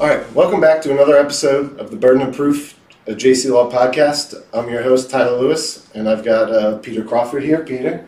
[0.00, 3.70] All right, welcome back to another episode of the Burden of Proof, a JC Law
[3.70, 4.34] podcast.
[4.52, 7.64] I'm your host Tyler Lewis, and I've got uh, Peter Crawford here.
[7.64, 8.06] Peter,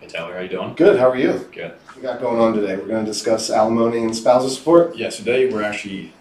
[0.00, 0.74] Hey Tyler, how are you doing?
[0.74, 0.98] good.
[0.98, 1.48] How are you?
[1.52, 1.72] Good.
[1.86, 2.76] What we got going on today?
[2.76, 4.96] We're going to discuss alimony and spousal support.
[4.96, 6.12] Yeah, so today we're actually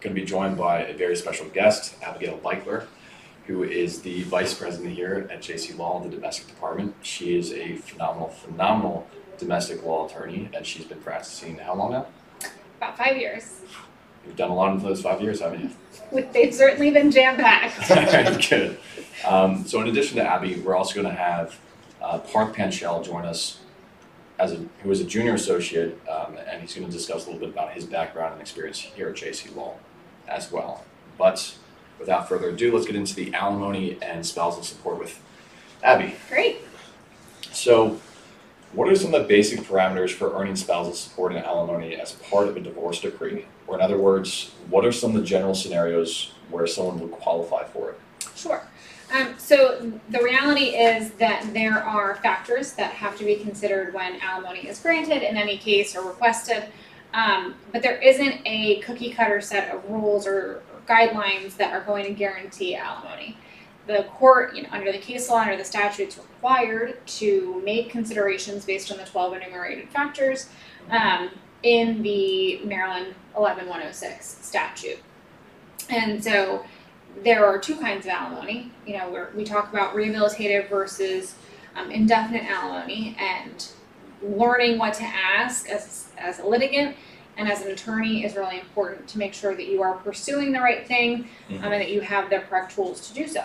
[0.00, 2.86] going to be joined by a very special guest, Abigail Beichler,
[3.48, 6.94] who is the vice president here at JC Law in the domestic department.
[7.02, 9.08] She is a phenomenal, phenomenal
[9.38, 12.06] domestic law attorney, and she's been practicing how long now?
[12.78, 13.60] About five years.
[14.26, 15.62] You've done a lot in those five years, haven't
[16.12, 16.26] you?
[16.32, 18.48] They've certainly been jam packed.
[18.48, 18.78] Good.
[19.26, 21.58] Um, so in addition to Abby, we're also going to have
[22.00, 23.60] uh, Parth Panchal join us
[24.38, 27.40] as a, who is a junior associate, um, and he's going to discuss a little
[27.40, 29.74] bit about his background and experience here at JC Law
[30.28, 30.84] as well.
[31.16, 31.54] But
[31.98, 35.20] without further ado, let's get into the alimony and spousal support with
[35.82, 36.14] Abby.
[36.28, 36.58] Great.
[37.52, 38.00] So,
[38.72, 42.48] what are some of the basic parameters for earning spousal support and alimony as part
[42.48, 43.46] of a divorce decree?
[43.66, 47.64] Or, in other words, what are some of the general scenarios where someone would qualify
[47.64, 48.00] for it?
[48.34, 48.62] Sure.
[49.14, 54.18] Um, so the reality is that there are factors that have to be considered when
[54.22, 56.64] alimony is granted in any case or requested.
[57.12, 62.06] Um, but there isn't a cookie cutter set of rules or guidelines that are going
[62.06, 63.36] to guarantee alimony.
[63.86, 68.64] The court, you know, under the case law, under the statutes, required to make considerations
[68.64, 70.48] based on the 12 enumerated factors
[70.90, 71.30] um,
[71.62, 74.98] in the Maryland 11106 statute.
[75.88, 76.64] And so
[77.22, 78.70] there are two kinds of alimony.
[78.86, 81.34] You know, where we talk about rehabilitative versus
[81.74, 83.66] um, indefinite alimony, and
[84.22, 86.96] learning what to ask as as a litigant
[87.36, 90.60] and as an attorney is really important to make sure that you are pursuing the
[90.60, 93.44] right thing um, and that you have the correct tools to do so.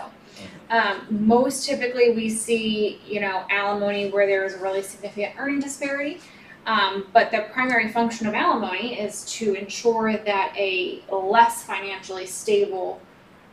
[0.70, 5.60] Um, most typically, we see you know alimony where there is a really significant earning
[5.60, 6.20] disparity.
[6.66, 13.00] Um, but the primary function of alimony is to ensure that a less financially stable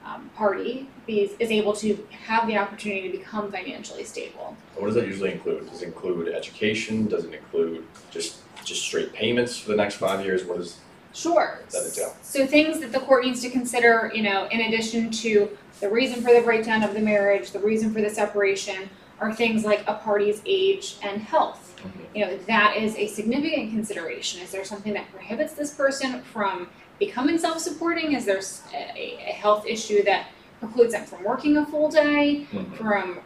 [0.05, 4.55] um, party be, is able to have the opportunity to become financially stable.
[4.75, 5.69] What does that usually include?
[5.69, 7.07] Does it include education?
[7.07, 10.43] Does it include just just straight payments for the next five years?
[10.43, 10.79] What is
[11.15, 11.61] Sure.
[11.71, 12.15] That entail?
[12.21, 16.21] So things that the court needs to consider, you know, in addition to the reason
[16.21, 18.89] for the breakdown of the marriage, the reason for the separation,
[19.19, 21.79] are things like a party's age and health.
[22.13, 24.41] You know, that is a significant consideration.
[24.41, 26.67] Is there something that prohibits this person from
[26.99, 28.11] becoming self-supporting?
[28.13, 30.27] Is there s- a, a health issue that
[30.59, 32.45] precludes them from working a full day?
[32.77, 33.19] from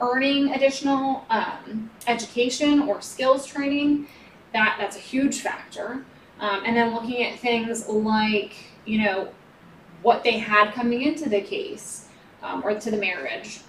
[0.00, 4.06] earning additional um, education or skills training,
[4.52, 6.04] that that's a huge factor.
[6.40, 8.54] Um, and then looking at things like
[8.84, 9.28] you know
[10.02, 12.06] what they had coming into the case
[12.42, 13.60] um, or to the marriage,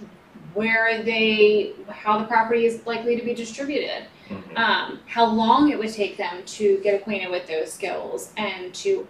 [0.54, 4.06] where they how the property is likely to be distributed,
[4.56, 9.08] um, how long it would take them to get acquainted with those skills and to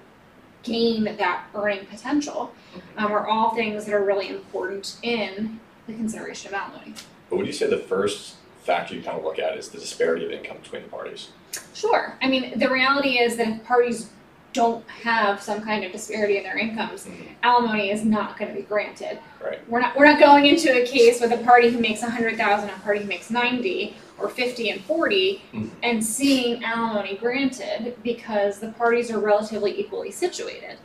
[0.63, 2.53] gain that earning potential
[2.97, 6.93] um, are all things that are really important in the consideration of alimony.
[7.29, 8.35] But would you say the first
[8.69, 11.29] factor you kind of look at is the disparity of income between the parties?
[11.73, 12.15] Sure.
[12.21, 14.09] I mean, the reality is that if parties
[14.53, 17.07] don't have some kind of disparity in their incomes,
[17.41, 19.17] alimony is not going to be granted.
[19.43, 19.59] Right.
[19.67, 22.37] We're not we're not going into a case with a party who makes a hundred
[22.37, 25.69] thousand and a party who makes ninety or fifty and 40 Mhm.
[25.81, 30.77] and seeing alimony granted because the parties are relatively equally situated.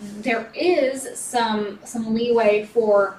[0.00, 3.16] There is some some leeway for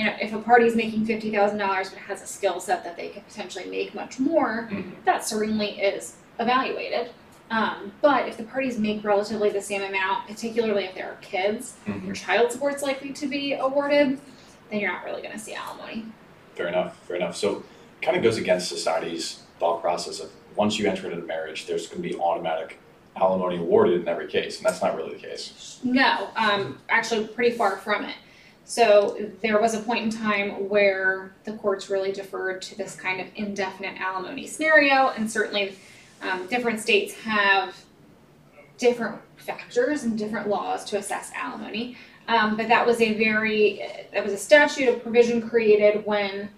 [0.00, 2.96] you know, if a party's making fifty thousand dollars but has a skill set that
[2.96, 4.92] they could potentially make much more, Mhm.
[5.04, 7.10] that certainly is evaluated.
[7.50, 11.74] Um, but if the parties make relatively the same amount, particularly if there are kids,
[11.86, 12.08] Mhm.
[12.08, 14.18] or child support's likely to be awarded,
[14.70, 16.06] then you're not really going to see alimony.
[16.54, 16.96] Fair enough.
[17.06, 17.36] Fair enough.
[17.36, 21.66] So, it kind of goes against society's thought process of once you enter into marriage,
[21.66, 22.78] there's going to be automatic
[23.16, 25.78] alimony awarded in every case, and that's not really the case.
[25.84, 28.14] No, um, actually, pretty far from it.
[28.70, 33.20] So there was a point in time where the courts really deferred to this kind
[33.20, 35.74] of indefinite alimony scenario, and certainly
[36.22, 37.74] um, different states have
[38.78, 41.96] different factors and different laws to assess alimony.
[42.28, 46.48] Um, but that was a very that was a statute of provision created when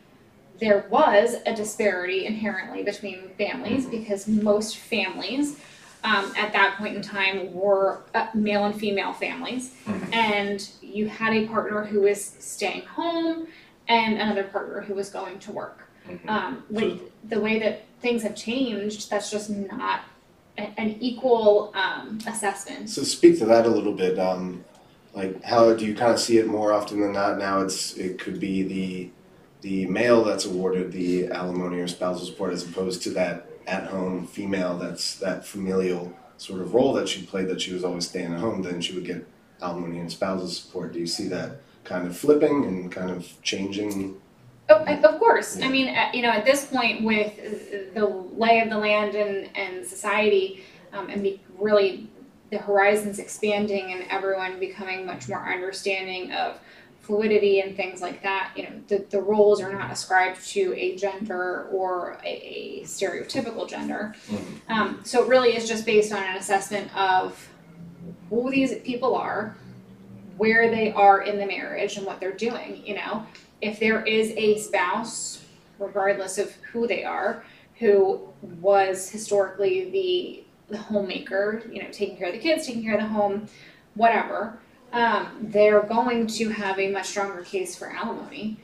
[0.60, 5.58] there was a disparity inherently between families because most families
[6.04, 10.12] um, at that point in time were uh, male and female families, Mhm.
[10.14, 13.46] and you had a partner who was staying home
[13.88, 15.88] and another partner who was going to work.
[16.08, 16.28] Mhm.
[16.28, 20.00] Um, with the way that things have changed, that's just not
[20.58, 22.90] a, an equal um, assessment.
[22.90, 24.18] So speak to that a little bit.
[24.18, 24.64] Um,
[25.14, 27.38] like, how do you kind of see it more often than not?
[27.38, 29.10] Now it's it could be the
[29.60, 34.26] the male that's awarded the alimony or spousal support as opposed to that at home
[34.26, 38.32] female that's that familial sort of role that she played, that she was always staying
[38.32, 39.26] at home, then she would get
[39.60, 40.92] alimony and spousal support.
[40.92, 44.20] Do you see that kind of flipping and kind of changing?
[44.68, 45.60] Oh, of course.
[45.60, 49.14] I mean, uh, you know, at this point with uh, the lay of the land
[49.14, 52.08] and, and society, um, and be really
[52.50, 56.58] the horizons expanding and everyone becoming much more understanding of
[57.02, 60.96] fluidity and things like that, you know, the, the roles are not ascribed to a
[60.96, 64.14] gender or a, a stereotypical gender.
[64.28, 64.70] Mhm.
[64.70, 67.48] Um, so it really is just based on an assessment of
[68.30, 69.56] who these people are,
[70.36, 73.26] where they are in the marriage and what they're doing, you know.
[73.60, 75.44] If there is a spouse,
[75.78, 77.44] regardless of who they are,
[77.78, 78.28] who
[78.60, 83.00] was historically the the homemaker, you know, taking care of the kids, taking care of
[83.00, 83.46] the home,
[83.94, 84.58] whatever,
[84.92, 88.58] um, they're going to have a much stronger case for alimony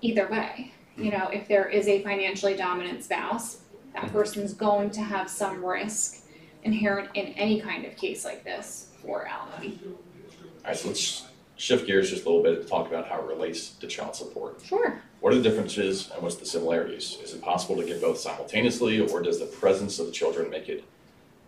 [0.00, 0.72] either way.
[0.96, 3.60] You know, if there is a financially dominant spouse,
[3.94, 6.24] that person's going to have some risk
[6.64, 9.78] inherent in any kind of case like this for alimony.
[10.62, 11.26] Alright, so let's
[11.56, 14.60] shift gears just a little bit to talk about how it relates to child support.
[14.64, 15.00] Sure.
[15.20, 17.18] What are the differences and what's the similarities?
[17.22, 20.68] Is it possible to get both simultaneously or does the presence of the children make
[20.68, 20.84] it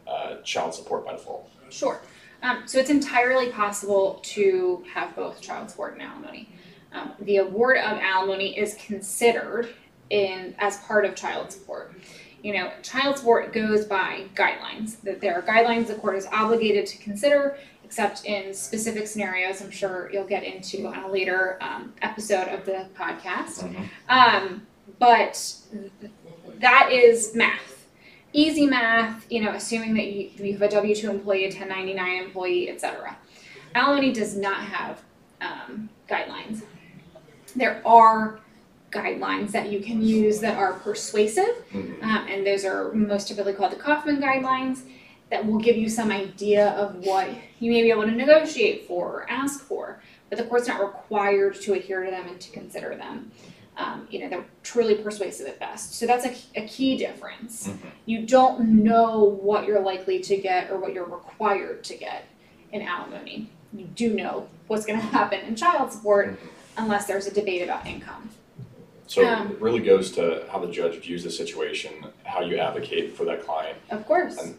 [0.06, 1.50] uh, child support by default?
[1.70, 2.00] Sure.
[2.42, 6.48] Um, so it's entirely possible to have both child support and alimony.
[6.92, 9.68] Um, the award of alimony is considered
[10.08, 11.94] in as part of child support.
[12.42, 15.00] You know, child support goes by guidelines.
[15.02, 19.60] That there are guidelines the court is obligated to consider, except in specific scenarios.
[19.60, 23.62] I'm sure you'll get into on a later um, episode of the podcast.
[24.08, 24.66] Um,
[24.98, 25.54] but
[26.58, 27.79] that is math.
[28.32, 32.22] Easy math, you know, assuming that you, you have a W 2 employee, a 1099
[32.24, 33.16] employee, etc.
[33.74, 35.00] Alimony does not have
[35.40, 36.62] um, guidelines.
[37.56, 38.38] There are
[38.92, 42.02] guidelines that you can use that are persuasive, Mhm.
[42.02, 44.82] um, and those are most typically called the Kaufman guidelines
[45.30, 47.28] that will give you some idea of what
[47.60, 51.54] you may be able to negotiate for or ask for, but the court's not required
[51.62, 53.30] to adhere to them and to consider them.
[53.76, 55.94] Um, you know, they're truly persuasive at best.
[55.94, 57.68] So that's a, a key difference.
[57.68, 57.78] Mhm.
[58.04, 62.24] You don't know what you're likely to get or what you're required to get
[62.72, 63.48] in alimony.
[63.72, 66.38] You do know what's going to happen in child support
[66.76, 68.28] unless there's a debate about income.
[69.06, 71.92] So Um, it really goes to how the judge views the situation,
[72.24, 73.78] how you advocate for that client.
[73.90, 74.36] Of course.
[74.38, 74.56] And-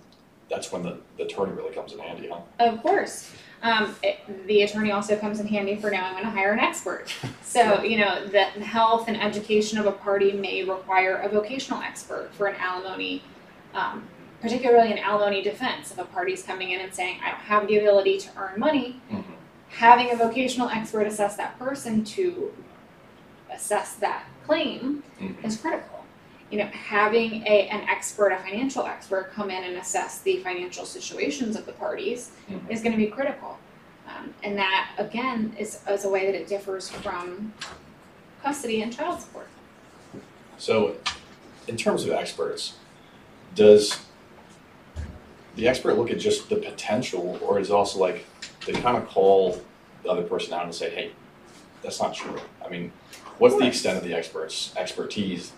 [0.50, 2.40] That's when the, the attorney really comes in handy, huh?
[2.60, 3.32] Of course.
[3.64, 7.08] Um, it, the attorney also comes in handy for knowing when to hire an expert.
[7.52, 11.82] So, you know, the the health and education of a party may require a vocational
[11.82, 13.24] expert for an alimony,
[13.74, 14.08] um,
[14.42, 15.92] particularly an alimony defense.
[15.92, 19.02] If a party's coming in and saying, I don't have the ability to earn money,
[19.12, 19.24] Mhm.
[19.68, 22.54] having a vocational expert assess that person to
[23.54, 25.44] assess that claim Mhm.
[25.44, 26.01] is critical.
[26.52, 30.86] You know, having a, an expert, a financial expert, come in and assess the financial
[30.86, 32.70] situations of the parties Mhm.
[32.70, 33.58] is going to be critical.
[34.06, 37.54] Um, and that, again, is, is a way that it differs from
[38.44, 39.48] custody and child support.
[40.58, 40.98] So,
[41.70, 42.74] in terms of experts,
[43.56, 43.98] does
[45.56, 48.26] the expert look at just the potential, or is it also like
[48.66, 49.62] they kind of call
[50.04, 51.12] the other person out and say, "Hey,
[51.82, 52.92] that's not true." I mean,
[53.38, 55.52] what's the extent of the expert's expertise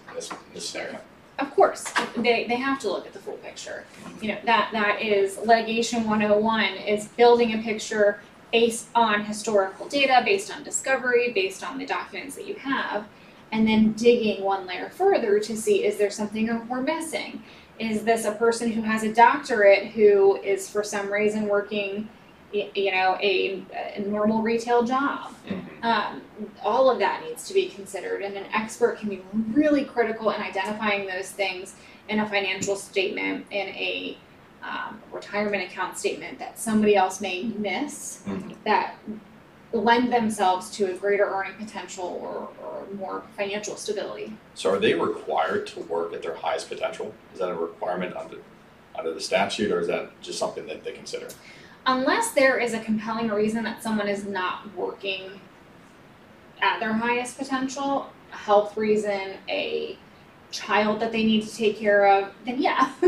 [1.40, 1.84] Of course,
[2.16, 3.86] they, they have to look at the full picture.
[4.22, 10.22] You know, that, that is litigation 101 is building a picture based on historical data,
[10.24, 13.08] based on discovery, based on the documents that you have,
[13.52, 17.42] and then digging one layer further to see is there something we're missing?
[17.80, 22.08] Is this a person who has a doctorate who is for some reason working,
[22.54, 23.64] y- you know, a,
[23.96, 25.34] a normal retail job?
[25.82, 26.22] Um,
[26.64, 30.42] all of that needs to be considered, and an expert can be really critical in
[30.42, 31.76] identifying those things
[32.08, 34.18] in a financial statement, in a
[34.64, 38.56] um, retirement account statement that somebody else may miss Mhm.
[38.64, 38.96] that
[39.74, 44.32] lend themselves to a greater earning potential or, or more financial stability.
[44.56, 47.14] So, are they required to work at their highest potential?
[47.34, 48.38] Is that a requirement under
[48.98, 51.28] under the statute, or is that just something that they consider?
[51.86, 55.40] Unless there is a compelling reason that someone is not working
[56.62, 59.98] at their highest potential, a health reason, a
[60.52, 62.90] child that they need to take care of, then yeah,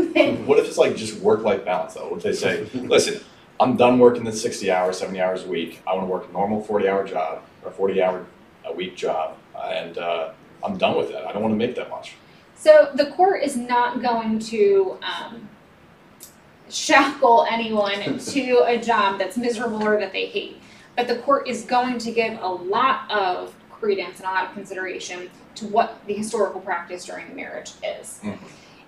[0.44, 2.08] What if it's like just work life balance though?
[2.08, 3.20] What if they say, listen,
[3.58, 5.80] I'm done working the 60 hours, 70 hours a week.
[5.86, 8.26] I want to work a normal 40 hour job or 40 hour
[8.66, 11.26] a week job, and uh, I'm done with that.
[11.26, 12.14] I don't want to make that much.
[12.56, 15.48] So the court is not going to um,
[16.70, 20.60] shackle anyone to a job that's miserable or that they hate.
[20.96, 24.52] But the court is going to give a lot of credence and a lot of
[24.54, 28.20] consideration to what the historical practice during the marriage is.
[28.22, 28.38] Mhm.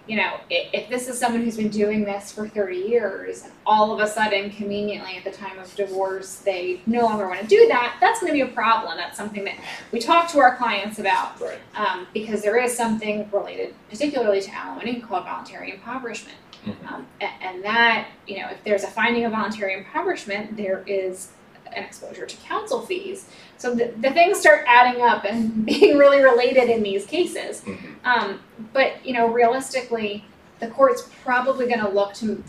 [0.07, 3.53] you know, if, if this is someone who's been doing this for 30 years and
[3.67, 7.47] all of a sudden, conveniently at the time of divorce, they no longer want to
[7.47, 8.97] do that, that's going to be a problem.
[8.97, 9.57] That's something that
[9.93, 11.59] we talk to our clients about Right.
[11.77, 16.39] um, because there is something related, particularly to alimony, called voluntary impoverishment.
[16.65, 16.93] Mhm.
[16.93, 21.29] Um, and that, you know, if there's a finding of voluntary impoverishment, there is
[21.67, 23.29] an exposure to counsel fees.
[23.59, 27.61] So the, the things start adding up and being really related in these cases.
[27.63, 27.95] Mhm.
[28.05, 28.41] Um,
[28.73, 30.25] but you know, realistically,
[30.61, 32.43] the court's probably going to look to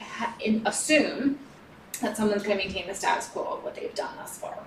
[0.00, 1.38] ha- in, assume
[2.02, 4.58] that someone's going to maintain the status quo of what they've done thus far.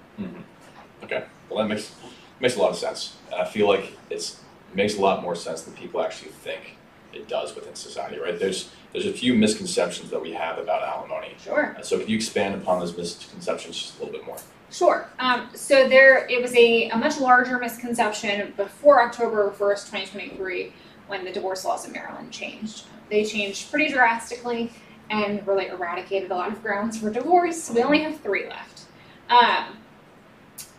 [1.04, 1.24] Okay.
[1.50, 1.94] Well, that makes
[2.40, 3.16] makes a lot of sense.
[3.36, 4.40] I feel like it's
[4.72, 6.76] it makes a lot more sense than people actually think
[7.14, 8.38] it does within society, right?
[8.40, 11.36] There's there's a few misconceptions that we have about alimony.
[11.44, 11.76] Sure.
[11.78, 14.38] Uh, So can you expand upon those misconceptions just a little bit more?
[14.72, 15.08] Sure.
[15.20, 20.30] Um, so there, it was a, a much larger misconception before October first, twenty twenty
[20.30, 20.74] three,
[21.08, 22.86] when the divorce laws in Maryland changed.
[23.10, 24.72] They changed pretty drastically
[25.10, 27.72] and really eradicated a lot of grounds for divorce.
[27.72, 28.84] We only have three left.
[29.30, 29.78] Um,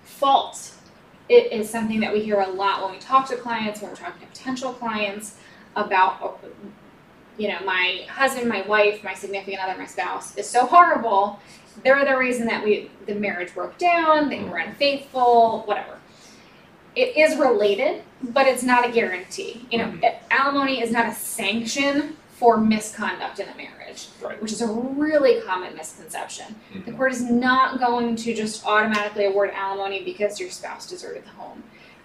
[0.04, 0.74] fault
[1.28, 3.96] it is something that we hear a lot when we talk to clients, when we're
[3.96, 5.36] talking to potential clients
[5.76, 6.40] about,
[7.38, 11.38] you know, my husband, my wife, my significant other, my spouse is so horrible.
[11.84, 15.98] They're the reason that we the marriage broke down, they were unfaithful, whatever.
[16.96, 19.66] It is related, but it's not a guarantee.
[19.70, 19.94] You know,
[20.30, 24.40] alimony is not a sanction for misconduct in a marriage, Right.
[24.42, 26.56] which is a really common misconception.
[26.72, 26.96] The Mhm.
[26.96, 31.62] court is not going to just automatically award alimony because your spouse deserted the home.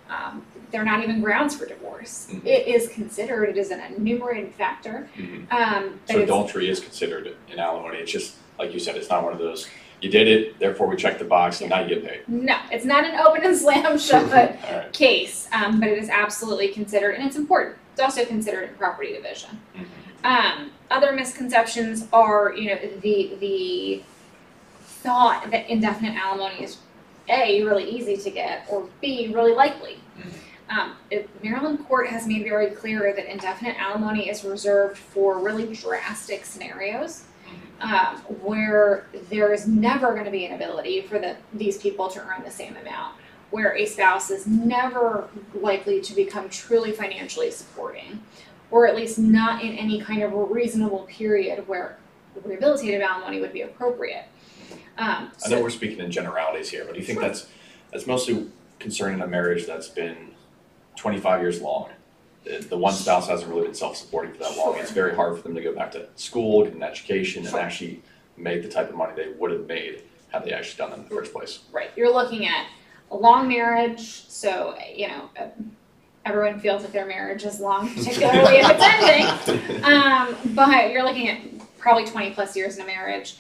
[0.10, 2.28] Um, they're not even grounds for divorce.
[2.32, 2.46] Mhm.
[2.46, 5.08] It is considered, it is an enumerated factor.
[5.18, 5.52] Mhm.
[5.52, 7.98] Um, but So it's, adultery is considered in alimony.
[8.00, 9.68] It's just like you said, it's not one of those
[10.02, 12.22] you did it, therefore we check the box, and now you get paid.
[12.28, 14.94] no, it's not an open and slam shut All right.
[14.94, 17.78] case, um, but it is absolutely considered, and it's important.
[17.94, 19.62] It's also considered in property division.
[19.76, 19.86] Mhm.
[20.26, 24.04] Um, other misconceptions are, you know, the the
[25.02, 26.78] thought that indefinite alimony is
[27.30, 29.98] a really easy to get, or b really likely.
[30.70, 35.74] Um, it, Maryland court has made very clear that indefinite alimony is reserved for really
[35.76, 37.24] drastic scenarios
[37.82, 42.20] um, where there is never going to be an ability for the, these people to
[42.20, 43.16] earn the same amount,
[43.52, 48.24] where a spouse is never likely to become truly financially supporting,
[48.72, 51.98] or at least not in any kind of reasonable period where
[52.46, 54.26] rehabilitative alimony would be appropriate.
[54.98, 57.28] Um, I know we're speaking in generalities here, but do you think Sure.
[57.28, 57.48] that's
[57.92, 60.32] that's mostly concerning a marriage that's been
[60.96, 61.90] 25 years long?
[62.44, 64.78] The, the one spouse hasn't really been self-supporting for that long.
[64.78, 68.02] It's very hard for them to go back to school, get an education, and actually
[68.38, 71.04] make the type of money they would have made had they actually done it in
[71.04, 71.60] the first place.
[71.72, 72.68] Right, you're looking at
[73.12, 75.48] a long marriage, so, you know, uh,
[76.26, 79.84] everyone feels that their marriage is long, particularly if it's ending.
[79.84, 81.40] Um, but you're looking at
[81.78, 83.38] probably 20 plus years in a marriage,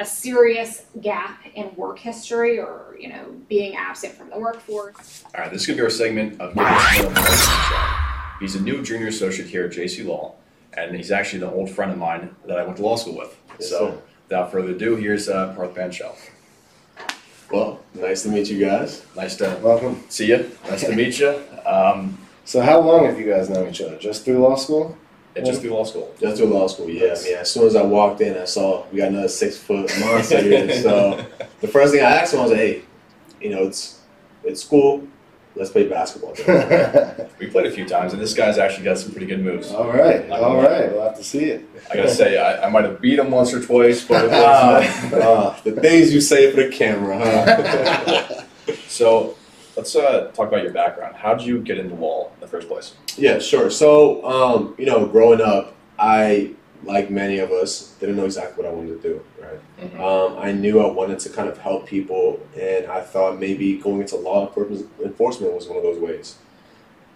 [0.00, 5.24] a serious gap in work history or, you know, being absent from the workforce.
[5.34, 8.36] All right, this is gonna be our segment of Getting to Know Mark Show.
[8.40, 10.32] He's a new junior associate here at JC Law,
[10.74, 13.36] and he's actually an old friend of mine that I went to law school with.
[13.60, 13.98] Yes, so, sir.
[14.26, 16.16] without further ado, here's uh, Parth Panchal.
[17.52, 19.04] Well, nice to meet you guys.
[19.14, 20.02] Nice to Welcome.
[20.08, 20.50] see you.
[20.70, 21.38] Nice to meet you.
[21.66, 23.98] Um, So how long have you guys known each other?
[23.98, 24.96] Just through law school?
[25.36, 26.14] and just through law school.
[26.20, 27.14] Just through law school, yeah.
[27.18, 29.90] I mean, as soon as I walked in, I saw we got another six foot
[30.00, 30.70] monster here.
[30.82, 31.24] So
[31.60, 32.82] the first thing I asked him was, "Hey,
[33.44, 34.00] you know, it's
[34.42, 35.06] it's school.
[35.54, 36.34] Let's play basketball."
[37.40, 39.70] We played a few times, and this guy's actually got some pretty good moves.
[39.72, 40.90] all right, all right.
[40.90, 41.66] We'll have to see it.
[41.90, 45.10] I gotta say, I, I might have beat him once or twice, but it Ah,
[45.14, 48.44] ah, the things you say for the camera, huh?
[48.88, 49.36] so
[49.76, 51.16] let's uh, talk about your background.
[51.16, 52.94] How did you get into wall in the first place?
[53.16, 53.68] Yeah, sure.
[53.68, 56.52] So, um, you know, growing up, I,
[56.84, 60.00] like many of us, didn't know exactly what I wanted to do, right?
[60.00, 64.00] Um, I knew I wanted to kind of help people, and I thought maybe going
[64.00, 66.36] into law enforcement was one of those ways.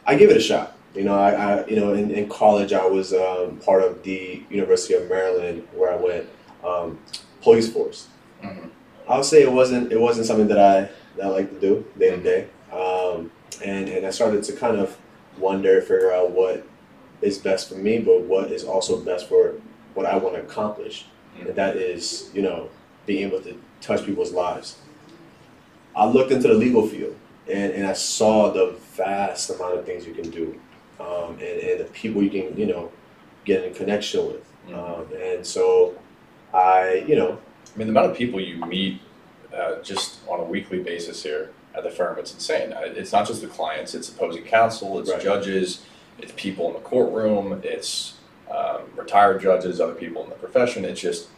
[0.06, 0.76] I gave it a shot.
[0.94, 4.42] You know, I, I you know, in, in college, I was um, part of the
[4.50, 6.28] University of Maryland, where I went
[6.64, 6.98] um,
[7.42, 8.08] police force.
[8.42, 8.70] Mhm.
[9.08, 11.84] I would say it wasn't it wasn't something that I that I like to do
[11.98, 13.30] day to day, um,
[13.64, 14.96] and and I started to kind of
[15.38, 16.66] wonder, figure out what
[17.22, 19.54] is best for me, but what is also best for
[19.94, 21.06] what I want to accomplish,
[21.40, 22.68] and that is you know
[23.06, 24.78] being able to touch people's lives.
[25.96, 27.16] I looked into the legal field,
[27.50, 30.60] and, and I saw the vast amount of things you can do,
[31.00, 32.92] um, and, and the people you can you know
[33.44, 35.96] get in connection with, um, and so
[36.54, 37.38] I you know
[37.74, 39.00] I mean, the amount of people you meet
[39.54, 42.72] uh, just on a weekly basis here at the firm, it's insane.
[42.72, 45.20] Uh, It's not just the clients, it's opposing counsel, it's Right.
[45.20, 45.84] judges,
[46.18, 48.14] it's people in the courtroom, it's
[48.50, 50.84] um, retired judges, other people in the profession.
[50.84, 51.28] It's just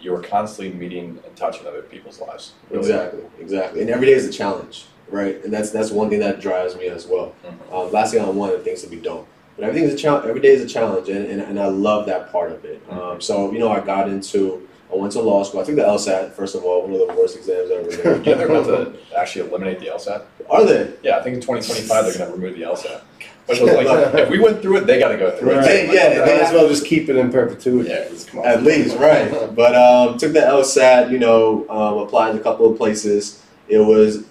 [0.00, 2.52] you're constantly meeting and touching other people's lives.
[2.70, 2.80] Really.
[2.80, 3.80] Exactly, exactly.
[3.82, 5.42] And every day is a challenge, right?
[5.44, 7.34] And that's that's one thing that drives me as well.
[7.44, 7.74] Mhm.
[7.86, 9.24] Um, last thing I want are things to be done.
[9.56, 10.26] But everything is a challenge.
[10.26, 12.80] Every day is a challenge, and, and, and I love that part of it.
[12.88, 14.66] Um, so you know, I got into.
[14.92, 15.60] I went to law school.
[15.60, 18.16] I took the LSAT first of all, one of the worst exams ever.
[18.28, 20.24] Yeah, they're about to actually eliminate the LSAT.
[20.48, 20.92] Are they?
[21.04, 23.02] Yeah, I think in 2025 they're going to remove the LSAT.
[23.46, 25.56] But it was like, if we went through it, they got to go through it.
[25.56, 25.88] Right.
[25.88, 27.88] Like, Yeah, Might as well just keep it in perpetuity.
[27.88, 28.08] Yeah.
[28.28, 28.46] Come on.
[28.46, 29.54] At least, right?
[29.54, 31.10] But um, took the LSAT.
[31.10, 33.42] You know, um, applied to a couple of places.
[33.68, 34.24] It was,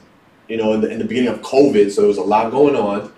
[0.48, 2.76] you know, in the, in the beginning of COVID, so there was a lot going
[2.76, 3.12] on.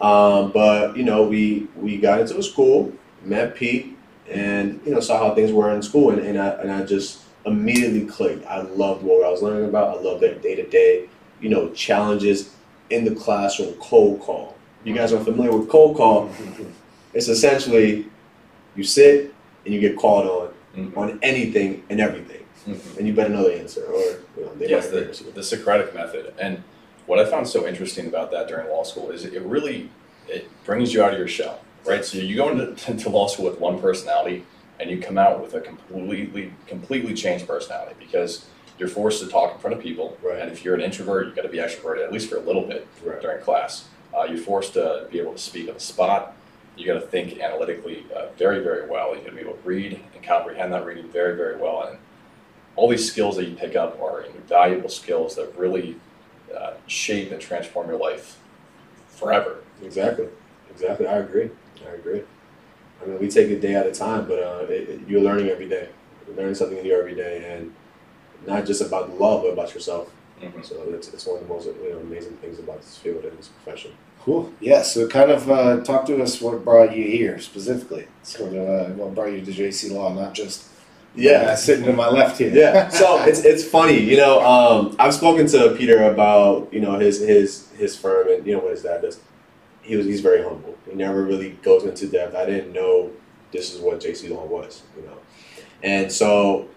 [0.00, 2.92] Um, but you know, we we got into a school,
[3.24, 3.96] met Pete,
[4.28, 7.22] and you know, saw how things were in school, and, and I and I just
[7.46, 8.44] immediately clicked.
[8.46, 9.98] I loved what I was learning about.
[9.98, 11.08] I loved their day to day,
[11.40, 12.54] you know, challenges
[12.90, 13.74] in the classroom.
[13.74, 14.56] Cold call.
[14.84, 16.30] You guys are familiar with cold call?
[17.14, 18.06] It's essentially
[18.74, 19.32] you sit
[19.64, 20.96] and you get called on Mhm.
[20.96, 22.96] on anything and everything, Mhm.
[22.98, 26.32] and you better know the answer, or you know, Yes, the, the Socratic method.
[26.38, 26.62] And
[27.06, 29.90] what I found so interesting about that during law school is it really
[30.28, 32.04] it brings you out of your shell, right?
[32.04, 32.74] So you go into
[33.04, 34.44] to law school with one personality
[34.80, 38.46] and you come out with a completely completely changed personality because
[38.78, 40.16] you're forced to talk in front of people.
[40.22, 40.38] Right.
[40.38, 42.62] And if you're an introvert, you got to be extroverted at least for a little
[42.62, 43.20] bit Right.
[43.20, 43.84] during class.
[44.16, 46.34] Uh, you're forced to be able to speak on the spot.
[46.76, 49.14] You got to think analytically uh, very, very well.
[49.14, 51.84] You got to be able to read and comprehend that reading very, very well.
[51.88, 51.98] And
[52.76, 55.96] all these skills that you pick up are invaluable skills that really
[56.56, 58.38] uh, shape and transform your life
[59.08, 59.58] forever.
[59.82, 60.28] Exactly,
[60.70, 61.06] exactly.
[61.06, 61.50] I agree.
[61.86, 62.22] I agree.
[63.02, 65.48] I mean, we take a day at a time, but uh, it, it- you're learning
[65.48, 65.88] every day.
[66.26, 67.74] You're learning something new every day, and
[68.46, 70.12] not just about law, but about yourself.
[70.42, 70.64] Mhm.
[70.64, 73.38] So it's, it's one of the most you know amazing things about this field and
[73.38, 73.92] this profession.
[74.20, 74.52] Cool.
[74.60, 74.82] Yeah.
[74.82, 76.40] So, kind of uh, talk to us.
[76.40, 78.06] What brought you here specifically?
[78.22, 80.68] Sort of uh, what brought you to JC Law, not just
[81.16, 82.50] the guy sitting to my left here.
[82.54, 82.88] yeah.
[83.00, 84.40] So it's it's funny, you know.
[84.44, 88.60] Um, I've spoken to Peter about you know his his his firm and you know
[88.60, 89.18] what his dad does.
[89.82, 90.76] He was he's very humble.
[90.88, 92.36] He never really goes into depth.
[92.36, 93.10] I didn't know
[93.52, 95.18] this is what JC Law was, you know.
[95.82, 96.68] And so,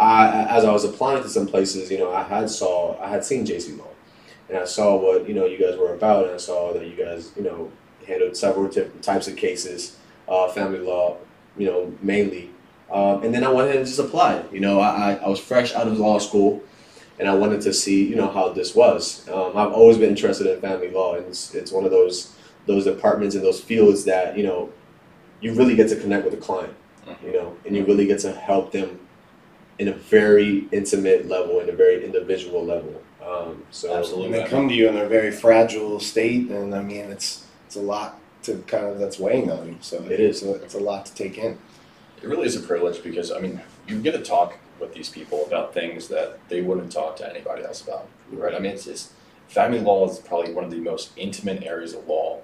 [0.00, 3.22] I as I was applying to some places, you know, I had saw I had
[3.24, 3.90] seen JC Law,
[4.48, 6.96] and I saw what you know you guys were about, and I saw that you
[6.96, 7.70] guys you know
[8.06, 11.18] handled several different types of cases, uh, family law,
[11.56, 12.50] you know, mainly.
[12.90, 14.50] Um, and then I went ahead and just applied.
[14.50, 16.62] You know, I, I, I was fresh out of law school,
[17.18, 19.28] and I wanted to see, you know, how this was.
[19.28, 22.34] Um, I've always been interested in family law, and it's, it's one of those
[22.66, 24.72] those departments and those fields that you know,
[25.42, 26.74] you really get to connect with the client,
[27.22, 28.98] you know, and you really get to help them
[29.80, 33.02] in a very intimate level, in a very individual level.
[33.26, 34.26] Um, so Absolutely.
[34.26, 37.76] And they come to you in a very fragile state, and I mean, it's it's
[37.76, 39.76] a lot to kind of that's weighing on you.
[39.80, 40.42] So It is.
[40.42, 41.58] It's a, it's a lot to take in.
[42.22, 45.46] It really is a privilege because, I mean, you get to talk with these people
[45.46, 48.54] about things that they wouldn't talk to anybody else about, right?
[48.54, 49.12] I mean, it's just,
[49.48, 52.40] family law is probably one of the most intimate areas of law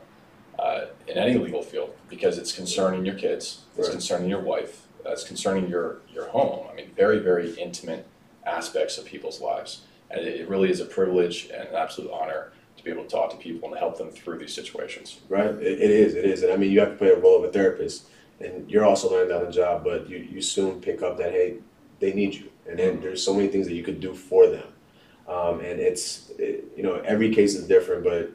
[0.58, 3.92] uh, in any legal field because it's concerning your kids, it's Right.
[3.92, 6.66] concerning your wife, it's concerning your, your home.
[6.70, 8.06] I mean, very, very intimate
[8.46, 9.82] aspects of people's lives.
[10.10, 13.30] And it, really is a privilege and an absolute honor to be able to talk
[13.30, 15.20] to people and help them through these situations.
[15.28, 15.46] Right.
[15.46, 16.14] It, it is.
[16.14, 16.42] It is.
[16.42, 18.06] And I mean, you have to play a role of a therapist,
[18.40, 19.82] and you're also learning on the job.
[19.82, 21.56] But you, you soon pick up that hey,
[21.98, 24.68] they need you, and then there's so many things that you could do for them.
[25.28, 28.30] Um, and it's it, you know every case is different, but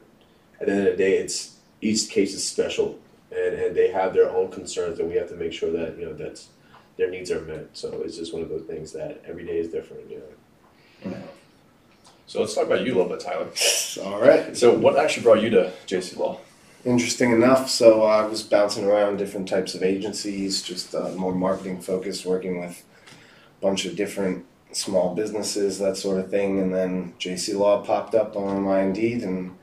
[0.60, 2.98] at the end of the day, it's each case is special,
[3.30, 6.04] and, and they have their own concerns, and we have to make sure that you
[6.04, 6.48] know that's
[7.02, 7.66] their needs are met.
[7.72, 10.08] So it's just one of those things that every day is different.
[10.08, 10.22] You
[11.04, 11.16] know.
[12.26, 13.48] So let's talk about you a little bit, Tyler.
[14.04, 14.56] All right.
[14.56, 16.38] So what actually brought you to JC Law?
[16.84, 17.68] Interesting enough.
[17.68, 22.60] So I was bouncing around different types of agencies, just uh, more marketing focused, working
[22.60, 26.60] with a bunch of different small businesses, that sort of thing.
[26.60, 29.56] And then JC Law popped up on my Indeed and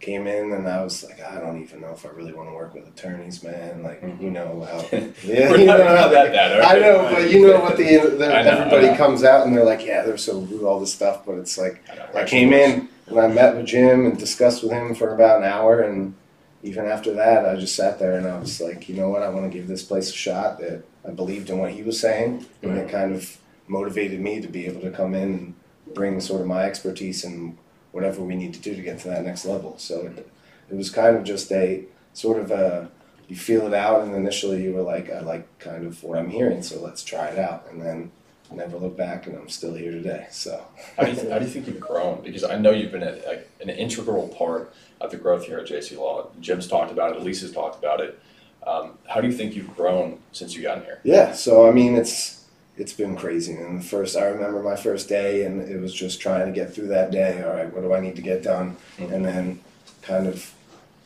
[0.00, 2.54] came in, and I was like, I don't even know if I really want to
[2.54, 3.82] work with attorneys, man.
[3.82, 4.98] Like, you know how.
[5.24, 6.60] Yeah, you know how that bad.
[6.60, 9.84] I know, but you know what the, the know, everybody comes out and they're like,
[9.84, 11.82] yeah, they're so rude, all this stuff, but it's like.
[12.14, 15.38] I, I came in and I met with Jim and discussed with him for about
[15.38, 16.14] an hour, and
[16.62, 19.28] even after that, I just sat there and I was like, you know what, I
[19.28, 20.58] want to give this place a shot.
[20.58, 24.48] That I believed in what he was saying, and it kind of motivated me to
[24.48, 25.54] be able to come in and
[25.94, 27.56] bring sort of my expertise and
[27.96, 29.74] whatever we need to do to get to that next level.
[29.78, 30.30] So it,
[30.70, 31.82] it was kind of just a
[32.12, 32.90] sort of a
[33.26, 36.28] you feel it out, and initially you were like, I like kind of what I'm
[36.28, 38.12] hearing, so let's try it out, and then
[38.52, 40.26] never look back, and I'm still here today.
[40.30, 40.62] So.
[40.96, 42.22] How do, you th- how do you think you've grown?
[42.22, 45.66] Because I know you've been a, a, an integral part of the growth here at
[45.66, 46.28] JC Law.
[46.38, 48.20] Jim's talked about it, Lisa's talked about it.
[48.66, 51.00] Um, how do you think you've grown since you got here?
[51.02, 52.35] Yeah, so I mean, it's
[52.76, 53.54] it's been crazy.
[53.54, 56.74] And the first, I remember my first day, and it was just trying to get
[56.74, 57.42] through that day.
[57.42, 58.76] All right, what do I need to get done?
[58.98, 59.12] Mhm.
[59.12, 59.58] And then,
[60.02, 60.52] kind of,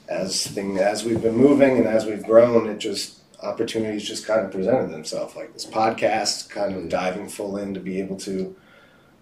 [0.08, 4.44] as thing as we've been moving and as we've grown, it just opportunities just kind
[4.44, 5.34] of presented themselves.
[5.36, 8.54] Like this podcast, kind of diving full in to be able to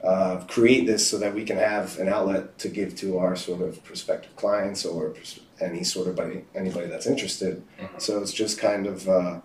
[0.02, 3.61] uh, create this so that we can have an outlet to give to our sort
[3.61, 5.12] of prospective clients or
[5.61, 7.62] any sort of body, anybody that's interested.
[7.80, 8.00] Mhm.
[8.00, 9.40] So it's just kind of uh,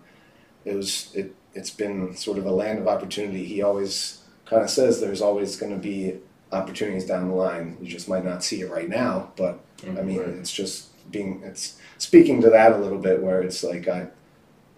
[0.64, 3.44] it was it it's been sort of a land of opportunity.
[3.44, 6.16] He always kind of says there's always going to be
[6.52, 7.76] opportunities down the line.
[7.80, 10.28] You just might not see it right now, but I mean Right.
[10.28, 14.08] it's just being it's speaking to that a little bit where it's like I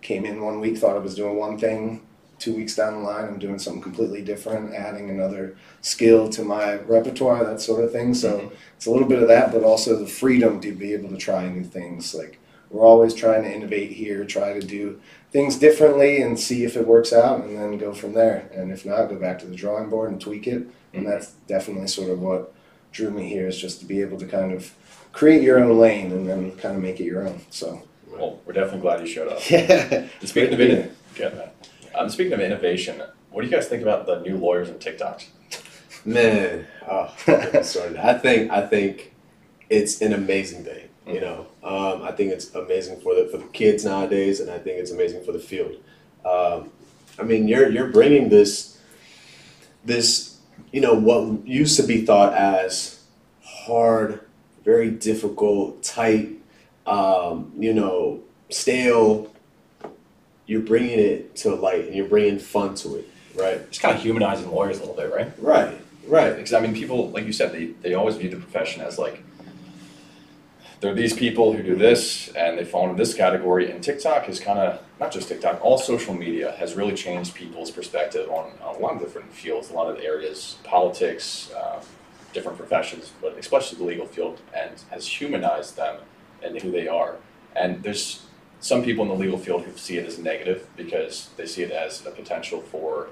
[0.02, 2.02] came in one week thought I was doing one thing.
[2.38, 6.74] Two weeks down the line, I'm doing something completely different, adding another skill to my
[6.80, 8.12] repertoire, that sort of thing.
[8.12, 8.50] So Mhm.
[8.76, 11.48] it's a little bit of that, but also the freedom to be able to try
[11.48, 12.14] new things.
[12.14, 12.38] Like
[12.70, 16.86] we're always trying to innovate here, try to do things differently and see if it
[16.86, 18.48] works out and then go from there.
[18.54, 20.66] And if not, go back to the drawing board and tweak it.
[20.92, 22.54] And that's definitely sort of what
[22.92, 24.72] drew me here is just to be able to kind of
[25.12, 27.40] create your own lane and then kind of make it your own.
[27.50, 29.50] So Well, we're definitely glad you showed up.
[29.50, 30.08] yeah.
[30.20, 31.50] And speaking of Great to be innovation, good man.
[31.94, 35.26] Um, speaking of innovation, what do you guys think about the new lawyers and TikToks?
[36.04, 37.96] Man, oh, don't get.
[37.98, 39.12] I think I think
[39.68, 40.85] it's an amazing thing.
[41.06, 44.58] You know, um, I think it's amazing for the for the kids nowadays, and I
[44.58, 45.76] think it's amazing for the field.
[46.24, 46.70] Um,
[47.18, 48.80] I mean, you're you're bringing this
[49.84, 50.38] this
[50.72, 53.04] you know what used to be thought as
[53.42, 54.20] hard,
[54.64, 56.30] very difficult, tight,
[56.86, 59.32] um, you know, stale.
[60.46, 63.58] You're bringing it to light, and you're bringing fun to it, right?
[63.58, 65.32] It's kind of humanizing lawyers a little bit, right?
[65.40, 66.36] Right, right.
[66.36, 69.22] Because I mean, people, like you said, they, they always view the profession as like
[70.80, 73.70] there are these people who do this and they fall into this category.
[73.70, 77.70] And TikTok is kind of not just TikTok, all social media has really changed people's
[77.70, 81.82] perspective on, on a lot of different fields, a lot of areas, politics, uh,
[82.32, 86.00] different professions, but especially the legal field, and has humanized them
[86.42, 87.16] and who they are.
[87.54, 88.26] And there's
[88.60, 91.70] some people in the legal field who see it as negative because they see it
[91.70, 93.08] as a potential for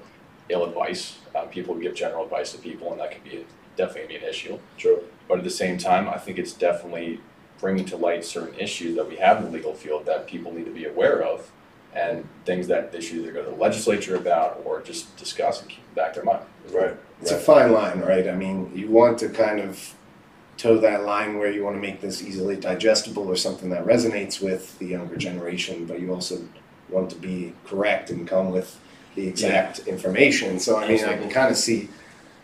[0.49, 1.17] ill advice.
[1.35, 4.59] Um, people give general advice to people, and that could be definitely be an issue.
[4.77, 5.03] True.
[5.27, 7.19] But at the same time, I think it's definitely
[7.65, 10.65] bringing to light certain issues that we have in the legal field that people need
[10.65, 11.51] to be aware of,
[11.95, 15.69] and things that they should either go to the legislature about or just discuss and
[15.71, 16.45] keep in the back of their mind.
[16.71, 16.95] Right.
[17.21, 18.27] It's a fine line, right?
[18.27, 19.95] I mean, you want to kind of
[20.57, 24.39] toe that line where you want to make this easily digestible or something that resonates
[24.39, 26.47] with the younger generation, but you also
[26.89, 28.79] want to be correct and come with
[29.15, 30.59] the exact information.
[30.59, 31.89] So, I mean, I can kind of see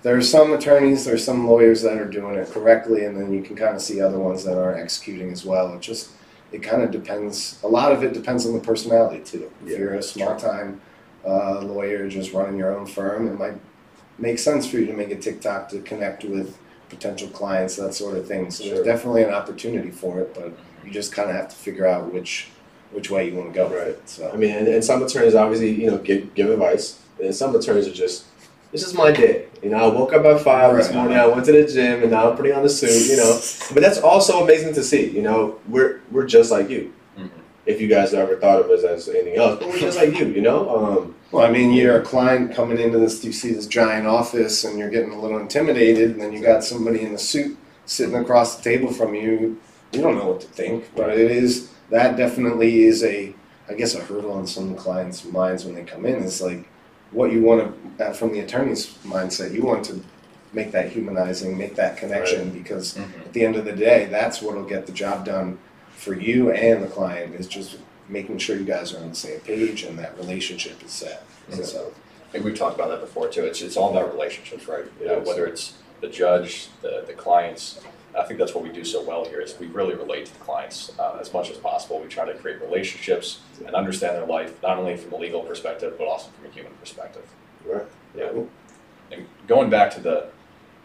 [0.03, 3.31] there are some attorneys, there are some lawyers that are doing it correctly, and then
[3.31, 5.73] you can kind of see other ones that aren't executing as well.
[5.73, 6.09] It just,
[6.51, 9.51] it kind of depends, a lot of it depends on the personality too.
[9.63, 10.81] If Yeah, you're a small time
[11.25, 13.59] uh, lawyer just running your own firm, it might
[14.17, 16.57] make sense for you to make a TikTok to connect with
[16.89, 18.51] potential clients, that sort of thing.
[18.51, 18.73] So Sure.
[18.75, 20.51] there's definitely an opportunity for it, but
[20.83, 22.49] you just kind of have to figure out which
[22.91, 23.87] which way you want to go Right.
[23.87, 24.09] it.
[24.09, 27.55] So I mean, and, and some attorneys obviously, you know, give give advice, and some
[27.55, 28.25] attorneys are just,
[28.71, 29.47] this is my day.
[29.61, 32.11] You know, I woke up at five this morning, I went to the gym, and
[32.11, 33.09] now I'm putting on the suit.
[33.11, 33.39] You know,
[33.73, 35.09] but that's also amazing to see.
[35.09, 36.93] You know, we're we're just like you.
[37.17, 37.29] Mhm.
[37.65, 40.25] If you guys ever thought of us as anything else, but we're just like you.
[40.27, 43.67] You know, um, Well, I mean, you're a client coming into this, you see this
[43.67, 47.17] giant office and you're getting a little intimidated, and then you got somebody in a
[47.17, 49.57] suit sitting across the table from you.
[49.93, 53.33] You don't know what to think, but it is, that definitely is a,
[53.69, 56.23] I guess, a hurdle in some clients' minds when they come in.
[56.23, 56.67] It's like
[57.11, 60.01] what you want to, uh, from the attorney's mindset, you want to
[60.53, 64.63] make that humanizing, make that connection, because at the end of the day, that's what'll
[64.65, 65.57] get the job done
[65.95, 67.77] for you and the client, is just
[68.09, 71.23] making sure you guys are on the same page and that relationship is set.
[71.49, 71.63] Mhm.
[71.65, 71.91] So,
[72.27, 73.43] I think we've talked about that before too.
[73.45, 74.85] It's it's all about relationships, right?
[74.99, 75.27] You know, Yes.
[75.27, 77.79] whether it's the judge, the the clients.
[78.17, 80.39] I think that's what we do so well here is we really relate to the
[80.39, 81.99] clients uh, as much as possible.
[81.99, 85.95] We try to create relationships and understand their life, not only from a legal perspective,
[85.97, 87.23] but also from a human perspective.
[87.65, 87.85] right?
[88.15, 88.31] Yeah.
[89.11, 90.27] And going back to the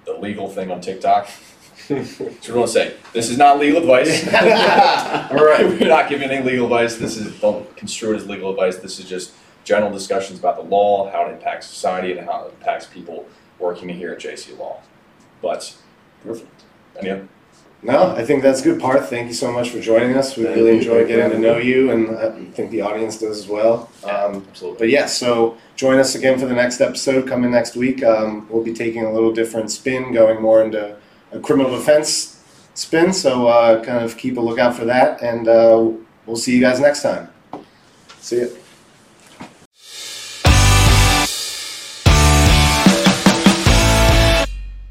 [0.05, 1.29] the legal thing on TikTok,
[1.89, 4.25] so we want to say this is not legal advice.
[5.31, 6.97] All right, we're not giving any legal advice.
[6.97, 8.77] This is don't construe it as legal advice.
[8.77, 9.33] This is just
[9.65, 13.27] general discussions about the law, how it impacts society, and how it impacts people
[13.59, 14.81] working here at JC Law.
[15.43, 15.77] But
[16.25, 16.65] Perfect.
[16.99, 17.29] Other?
[17.83, 19.09] no, I think that's a good, Parth.
[19.09, 20.37] Thank you so much for joining us.
[20.37, 20.79] We Thank really you.
[20.79, 23.91] enjoyed getting to know you, and I think the audience does as well.
[24.05, 24.79] Um, absolutely.
[24.79, 28.03] but yeah, so join us again for the next episode coming next week.
[28.03, 30.97] Um, we'll be taking a little different spin, going more into
[31.33, 32.43] a criminal defense
[32.75, 33.13] spin.
[33.13, 35.91] So uh, kind of keep a lookout for that, and uh,
[36.25, 37.29] we'll see you guys next time.
[38.21, 38.47] See ya.